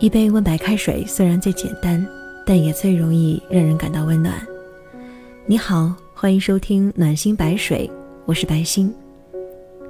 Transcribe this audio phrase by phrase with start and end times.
[0.00, 2.06] 一杯温白开水虽然最简单，
[2.46, 4.34] 但也最容易让人感到温暖。
[5.44, 7.90] 你好，欢迎收听暖心白水，
[8.24, 8.94] 我是白心。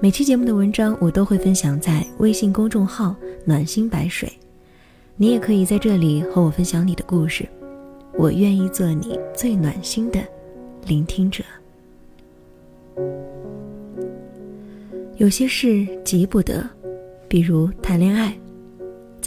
[0.00, 3.14] 每期节目的文章我都会分享在微信公众号
[3.44, 4.32] “暖心白水”，
[5.14, 7.46] 你也可以在这里和我分享你的故事，
[8.14, 10.20] 我愿意做你最暖心的
[10.86, 11.44] 聆听者。
[15.18, 16.66] 有些事急不得，
[17.28, 18.34] 比如谈恋爱。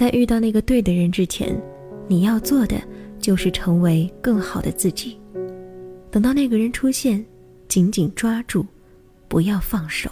[0.01, 1.55] 在遇到那个对的人之前，
[2.07, 2.81] 你要做的
[3.19, 5.15] 就是成为更好的自己。
[6.09, 7.23] 等到那个人出现，
[7.67, 8.65] 紧紧抓住，
[9.27, 10.09] 不要放手。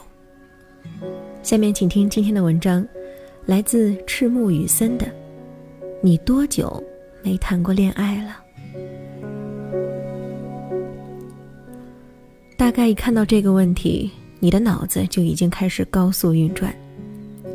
[1.41, 2.87] 下面请听今天的文章，
[3.47, 5.07] 来自赤木雨森的
[6.03, 6.83] 《你多久
[7.23, 8.37] 没谈过恋爱了》。
[12.55, 16.71] 大概一看到这个问题，你的脑子就已经开始高速运转。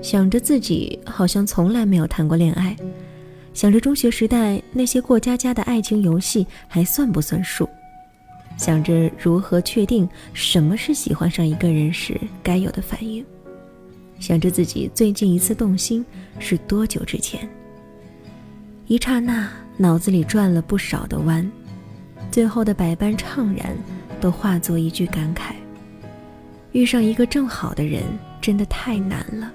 [0.05, 2.77] 想着自己好像从来没有谈过恋爱，
[3.55, 7.67] 想着中学时代那些过家家的爱情游戏还算不算数，
[8.59, 13.25] 想着如何确定什么是喜欢上一个人时该有的反应，
[14.21, 16.05] 想着自己最近一次动心
[16.39, 17.49] 是多久之前。
[18.87, 21.51] 一刹那，脑子里转了不少的弯，
[22.31, 23.75] 最后的百般怅然，
[24.21, 25.55] 都化作一句感慨：
[26.73, 28.03] 遇上一个正好的人，
[28.39, 29.51] 真的太难了。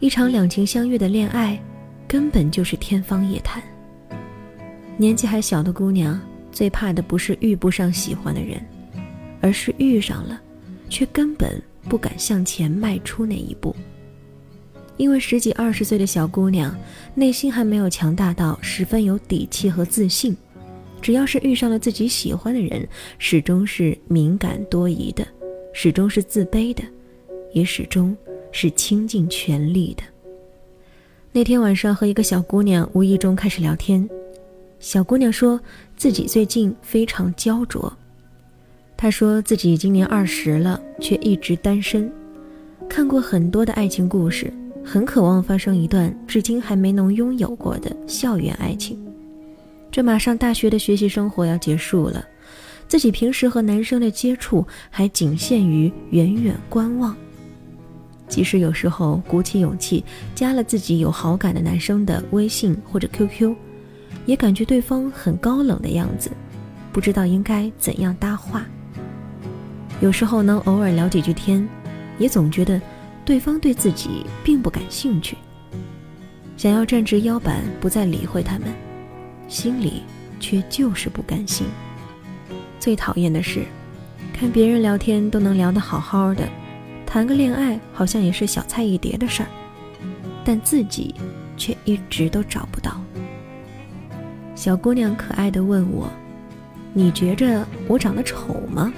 [0.00, 1.62] 一场两情相悦的恋爱，
[2.08, 3.62] 根本就是天方夜谭。
[4.96, 6.18] 年纪还小的姑娘，
[6.50, 8.58] 最怕的不是遇不上喜欢的人，
[9.42, 10.40] 而是遇上了，
[10.88, 13.76] 却根本不敢向前迈出那一步。
[14.96, 16.74] 因为十几二十岁的小姑娘，
[17.14, 20.34] 内心还没有强大到十分有底气和自信，
[21.02, 25.28] 只要是遇上了自己喜欢的人，始终是敏感多疑的，
[25.74, 26.82] 始终是自卑的，
[27.52, 28.16] 也始终。
[28.52, 30.02] 是倾尽全力的。
[31.32, 34.08] 那天晚上和一个小姑娘无意中开始聊天，
[34.80, 35.60] 小姑娘说
[35.96, 37.92] 自己最近非常焦灼。
[38.96, 42.12] 她说自己今年二十了，却一直单身，
[42.88, 44.52] 看过很多的爱情故事，
[44.84, 48.98] 很渴望发生一段至今还没能拥有过的校园爱情。
[49.90, 52.24] 这马上大学的学习生活要结束了，
[52.88, 57.16] 自己平时和男生的接触还仅限于远远观望。
[58.30, 60.02] 即使有时候鼓起勇气
[60.34, 63.54] 加了自己有好感的男生的微信或者 QQ，
[64.24, 66.30] 也感觉对方很高冷的样子，
[66.92, 68.64] 不知道应该怎样搭话。
[70.00, 71.68] 有时候能偶尔聊几句天，
[72.18, 72.80] 也总觉得
[73.24, 75.36] 对方对自己并不感兴趣。
[76.56, 78.68] 想要站直腰板不再理会他们，
[79.48, 80.02] 心里
[80.38, 81.66] 却就是不甘心。
[82.78, 83.64] 最讨厌的是，
[84.32, 86.48] 看别人聊天都能聊得好好的。
[87.12, 89.48] 谈个恋爱好像也是小菜一碟的事儿，
[90.44, 91.12] 但自己
[91.56, 93.00] 却一直都找不到。
[94.54, 96.08] 小姑娘可爱的问我
[96.94, 98.92] ：“你觉着我长得丑吗？”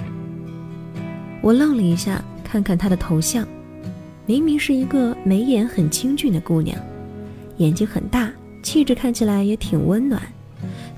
[1.41, 3.47] 我愣了一下，看看她的头像，
[4.27, 6.77] 明明是一个眉眼很清俊的姑娘，
[7.57, 8.31] 眼睛很大，
[8.61, 10.21] 气质看起来也挺温暖，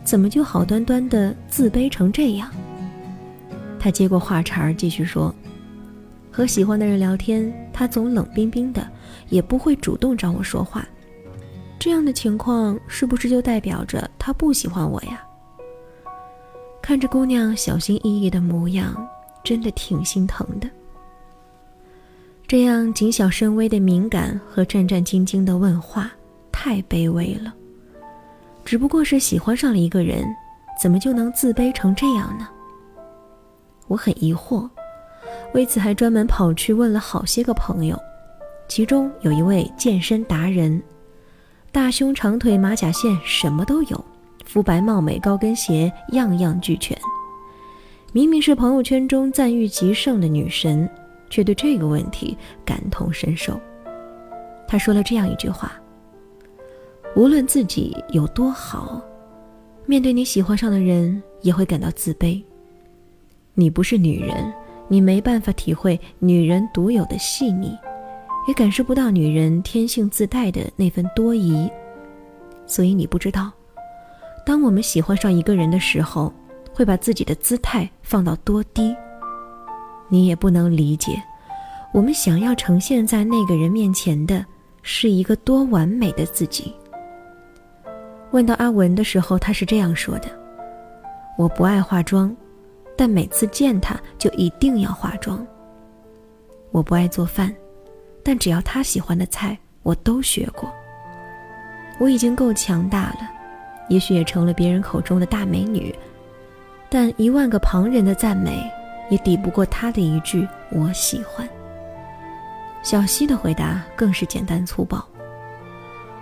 [0.03, 2.51] 怎么就好端端的自卑成这样？
[3.79, 5.33] 她接过话茬，继续说。
[6.35, 8.85] 和喜欢的人聊天，他总冷冰冰的，
[9.29, 10.85] 也不会主动找我说话。
[11.79, 15.25] 这样的情况是不是就代表着他不喜欢我呀？
[16.81, 19.07] 看着姑娘小心翼翼的模样，
[19.45, 20.69] 真的挺心疼的。
[22.45, 26.11] 这样谨小慎微的敏感和战战兢兢的问话，
[26.51, 27.53] 太卑微了。
[28.65, 30.27] 只不过是喜欢上了一个人，
[30.81, 32.45] 怎么就能自卑成这样呢？
[33.87, 34.69] 我很疑惑。
[35.55, 37.97] 为此，还专门跑去问了好些个朋友，
[38.67, 40.83] 其中有一位健身达人，
[41.71, 44.05] 大胸长腿马甲线什么都有，
[44.43, 46.95] 肤白貌美高跟鞋样样俱全。
[48.11, 50.89] 明明是朋友圈中赞誉极盛的女神，
[51.29, 53.57] 却对这个问题感同身受。
[54.67, 55.71] 他说了这样一句话
[57.15, 59.01] ：“无论自己有多好，
[59.85, 62.43] 面对你喜欢上的人，也会感到自卑。
[63.53, 64.53] 你不是女人。”
[64.87, 67.77] 你没办法体会女人独有的细腻，
[68.47, 71.69] 也感受不到女人天性自带的那份多疑，
[72.67, 73.51] 所以你不知道，
[74.45, 76.31] 当我们喜欢上一个人的时候，
[76.73, 78.95] 会把自己的姿态放到多低。
[80.07, 81.21] 你也不能理解，
[81.91, 84.45] 我们想要呈现在那个人面前的
[84.83, 86.71] 是一个多完美的自己。
[88.29, 90.27] 问到阿文的时候，他是这样说的
[91.39, 92.35] ：“我不爱化妆。”
[92.95, 95.45] 但每次见他就一定要化妆。
[96.71, 97.53] 我不爱做饭，
[98.23, 100.71] 但只要他喜欢的菜，我都学过。
[101.99, 103.19] 我已经够强大了，
[103.87, 105.93] 也许也成了别人口中的大美女，
[106.89, 108.69] 但一万个旁人的赞美
[109.09, 111.47] 也抵不过他的一句“我喜欢”。
[112.83, 115.03] 小溪的回答更是简单粗暴：“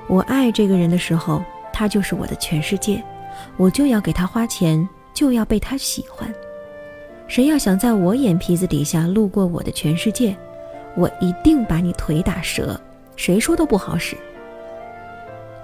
[0.07, 1.43] 我爱这个人的时候，
[1.73, 3.03] 他就是我的全世界，
[3.57, 6.31] 我就要给他花钱，就要被他喜欢。
[7.33, 10.37] 谁要想在我眼皮子底下路过我的全世界，
[10.95, 12.79] 我一定把你腿打折，
[13.15, 14.15] 谁说都不好使。”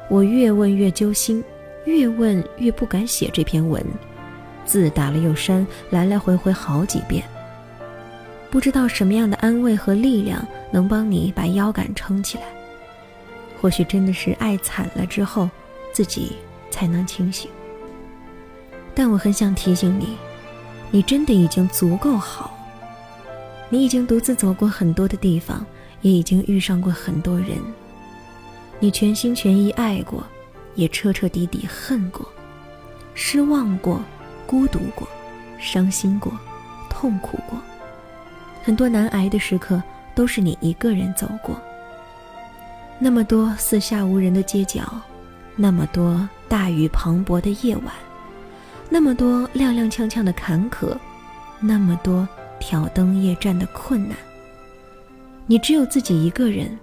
[0.10, 1.44] 我越问越揪心，
[1.86, 3.86] 越问越不敢写这篇文，
[4.66, 7.24] 字打了又删，来来回回好几遍。
[8.50, 12.46] 不知道什么样的安慰和力量能帮你把腰杆撑起来。
[13.62, 15.48] 或许真的是爱惨了之后，
[15.94, 16.32] 自己
[16.72, 17.48] 才能清醒。
[18.96, 20.18] 但我很想提醒你，
[20.92, 22.56] 你真的已经足够好。
[23.70, 25.66] 你已经独自走过很多的地方，
[26.02, 27.50] 也已经遇上过很多人。
[28.80, 30.24] 你全心全意爱过，
[30.76, 32.28] 也彻彻底底恨过，
[33.14, 34.02] 失望过，
[34.48, 35.08] 孤独过，
[35.60, 36.32] 伤心过，
[36.90, 37.60] 痛苦过，
[38.64, 39.84] 很多难挨的时刻
[40.16, 41.56] 都是你一个人走过。
[42.98, 44.82] 那么多四下无人的街角，
[45.56, 47.94] 那么多大雨磅礴的夜晚，
[48.90, 50.98] 那么多踉踉跄跄的坎坷，
[51.60, 52.28] 那么多
[52.60, 54.18] 挑灯夜战的困难，
[55.46, 56.78] 你只有自己一个人。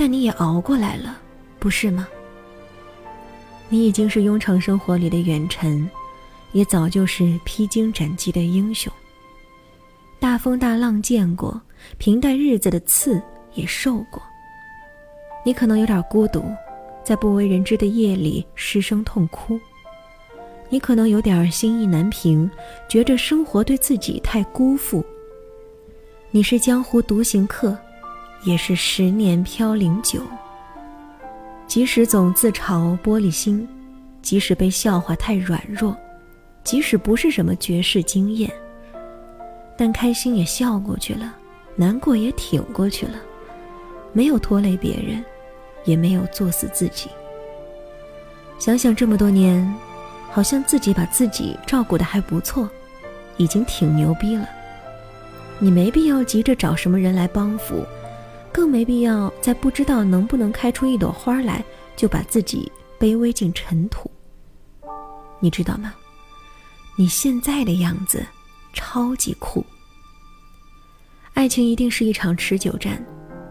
[0.00, 1.18] 但你也熬过来了，
[1.58, 2.06] 不是吗？
[3.68, 5.90] 你已经是庸常生活里的远尘，
[6.52, 8.92] 也早就是披荆斩棘的英雄。
[10.20, 11.60] 大风大浪见过，
[11.98, 13.20] 平淡日子的刺
[13.54, 14.22] 也受过。
[15.44, 16.44] 你可能有点孤独，
[17.02, 19.58] 在不为人知的夜里失声痛哭。
[20.68, 22.50] 你可能有点心意难平，
[22.88, 25.04] 觉着生活对自己太辜负。
[26.30, 27.76] 你是江湖独行客。
[28.44, 30.20] 也是十年飘零酒。
[31.66, 33.66] 即使总自嘲玻璃心，
[34.22, 35.96] 即使被笑话太软弱，
[36.62, 38.48] 即使不是什么绝世惊艳，
[39.76, 41.34] 但开心也笑过去了，
[41.74, 43.14] 难过也挺过去了，
[44.12, 45.22] 没有拖累别人，
[45.84, 47.10] 也没有作死自己。
[48.56, 49.68] 想想这么多年，
[50.30, 52.68] 好像自己把自己照顾的还不错，
[53.36, 54.48] 已经挺牛逼了。
[55.58, 57.84] 你没必要急着找什么人来帮扶。
[58.50, 61.62] 更没必要在不知道能不能开出一朵花来，
[61.94, 64.10] 就把自己卑微进尘土。
[65.38, 65.94] 你知道吗？
[66.96, 68.24] 你现在的样子
[68.72, 69.64] 超级酷。
[71.34, 73.04] 爱情一定是一场持久战，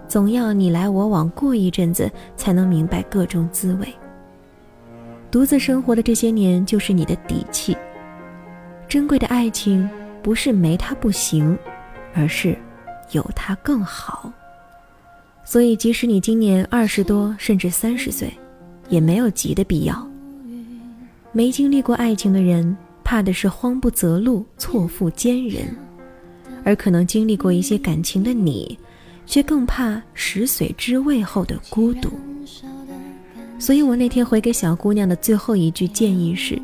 [0.09, 3.87] 总要你来我往过一阵子，才能明白各种滋味。
[5.29, 7.75] 独自生活的这些年，就是你的底气。
[8.87, 9.87] 珍贵的爱情
[10.23, 11.57] 不是没它不行，
[12.13, 12.57] 而是
[13.11, 14.31] 有它更好。
[15.43, 18.31] 所以，即使你今年二十多，甚至三十岁，
[18.89, 20.07] 也没有急的必要。
[21.33, 25.65] 没经历过爱情的人，怕的是慌不择路、错付奸人；
[26.63, 28.77] 而可能经历过一些感情的你，
[29.25, 32.09] 却更怕食髓知味后的孤独。
[33.59, 36.61] 所以我那天回给小姑娘的最后一句建议是：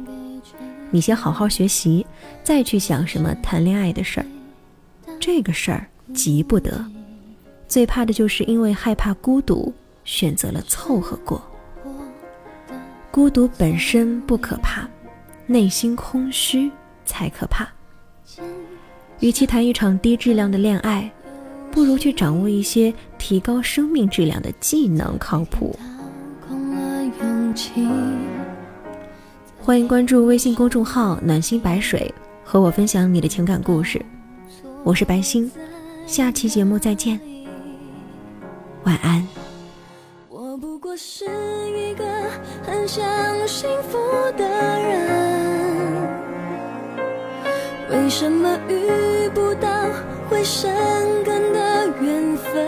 [0.92, 2.06] 你先好好学习，
[2.44, 4.26] 再去想什么谈恋爱的事儿。
[5.20, 6.86] 这个事儿急不得。
[7.68, 9.74] 最怕的就是因为害怕孤独，
[10.06, 11.42] 选择了凑合过。
[13.10, 14.88] 孤独本身不可怕，
[15.48, 16.72] 内心空虚
[17.06, 17.68] 才可怕。
[19.20, 21.12] 与其谈一场低质量的恋爱，
[21.72, 25.78] 不如去掌握一些提高生命质量的技能，靠谱。
[29.60, 34.04] 欢迎关注微信公众号“暖心白水”，和我分享你的情感故事。
[34.84, 35.52] 我是白星，
[36.08, 37.20] 下期节目再见。
[38.84, 39.26] 晚安
[40.30, 42.04] 我不过是一个
[42.66, 43.04] 很想
[43.48, 43.98] 幸福
[44.36, 44.44] 的
[44.80, 46.08] 人
[47.90, 49.70] 为什么遇不到
[50.30, 50.70] 会生
[51.24, 52.68] 根的缘分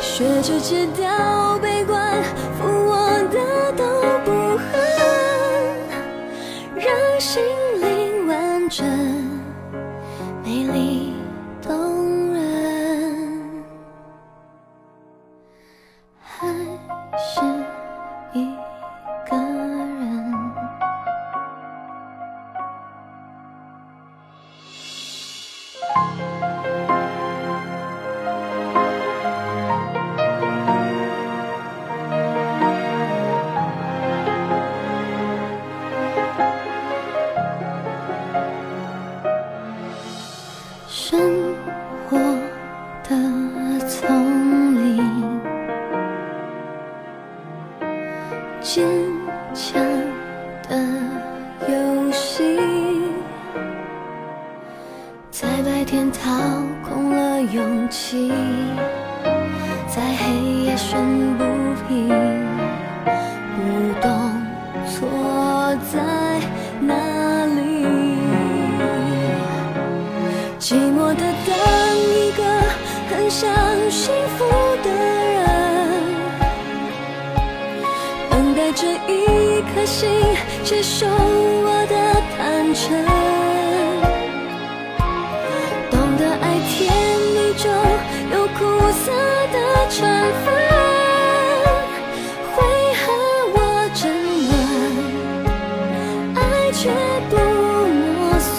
[0.00, 1.79] 学着戒掉悲
[41.10, 41.18] 生
[42.08, 42.16] 活
[43.02, 43.16] 的
[43.88, 45.40] 丛林，
[48.60, 48.86] 坚
[49.52, 49.82] 强
[50.68, 50.78] 的
[51.66, 52.56] 游戏，
[55.32, 56.30] 在白天掏
[56.88, 58.32] 空了勇气，
[59.88, 60.96] 在黑夜宣
[61.36, 61.44] 布
[61.88, 62.08] 平，
[63.56, 64.08] 不动，
[64.86, 65.08] 错
[65.92, 66.19] 在。
[80.00, 80.08] 心
[80.64, 81.94] 接受我的
[82.32, 82.80] 坦诚。
[85.90, 86.72] 懂得爱甜
[87.34, 87.62] 蜜中
[88.32, 88.58] 有苦
[88.92, 89.12] 涩
[89.52, 89.56] 的
[89.90, 89.98] 成
[90.42, 90.46] 分
[92.54, 92.56] 会
[92.96, 93.02] 和
[93.52, 93.58] 我
[93.94, 94.02] 争
[94.48, 94.50] 论，
[96.34, 96.38] 爱
[96.72, 96.80] 却
[97.28, 98.56] 不磨损，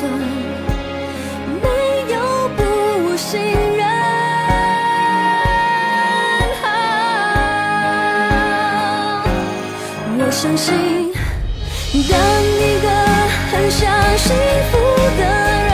[1.59, 1.65] 没
[2.13, 2.15] 有
[2.55, 2.59] 不
[3.17, 3.29] 信
[3.77, 3.79] 任。
[10.23, 10.69] 我相信，
[11.93, 12.87] 当一个
[13.51, 13.79] 很想
[14.17, 14.33] 幸
[14.71, 14.77] 福
[15.17, 15.23] 的
[15.67, 15.69] 人，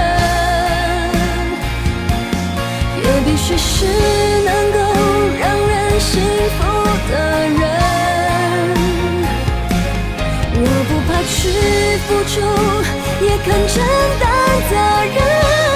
[3.03, 3.85] 也必须是
[4.43, 4.77] 能够
[5.39, 5.77] 让人。
[5.99, 6.59] 幸福
[7.09, 7.13] 的
[7.49, 7.59] 人，
[10.53, 11.37] 我不怕去
[12.05, 12.35] 付出，
[13.23, 13.75] 也肯承
[14.19, 14.23] 担
[14.69, 14.71] 责
[15.15, 15.66] 任。